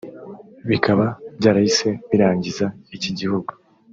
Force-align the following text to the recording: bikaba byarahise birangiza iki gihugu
bikaba 0.69 1.05
byarahise 1.37 1.89
birangiza 2.09 2.65
iki 2.95 3.09
gihugu 3.19 3.51